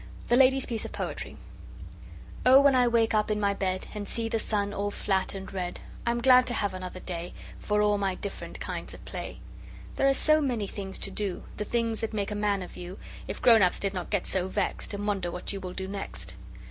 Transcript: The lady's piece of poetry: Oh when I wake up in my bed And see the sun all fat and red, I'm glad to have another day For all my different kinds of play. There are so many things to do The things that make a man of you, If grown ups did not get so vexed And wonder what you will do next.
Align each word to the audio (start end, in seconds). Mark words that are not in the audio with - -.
The 0.29 0.35
lady's 0.35 0.65
piece 0.65 0.83
of 0.83 0.91
poetry: 0.93 1.37
Oh 2.43 2.59
when 2.59 2.73
I 2.73 2.87
wake 2.87 3.13
up 3.13 3.29
in 3.29 3.39
my 3.39 3.53
bed 3.53 3.85
And 3.93 4.07
see 4.07 4.27
the 4.29 4.39
sun 4.39 4.73
all 4.73 4.89
fat 4.89 5.35
and 5.35 5.53
red, 5.53 5.79
I'm 6.07 6.21
glad 6.23 6.47
to 6.47 6.55
have 6.55 6.73
another 6.73 6.99
day 6.99 7.35
For 7.59 7.83
all 7.83 7.99
my 7.99 8.15
different 8.15 8.59
kinds 8.59 8.95
of 8.95 9.05
play. 9.05 9.41
There 9.97 10.07
are 10.07 10.15
so 10.15 10.41
many 10.41 10.65
things 10.65 10.97
to 10.97 11.11
do 11.11 11.43
The 11.57 11.65
things 11.65 11.99
that 11.99 12.13
make 12.15 12.31
a 12.31 12.35
man 12.35 12.63
of 12.63 12.75
you, 12.75 12.97
If 13.27 13.43
grown 13.43 13.61
ups 13.61 13.79
did 13.79 13.93
not 13.93 14.09
get 14.09 14.25
so 14.25 14.47
vexed 14.47 14.95
And 14.95 15.05
wonder 15.05 15.29
what 15.29 15.53
you 15.53 15.59
will 15.61 15.73
do 15.73 15.87
next. 15.87 16.33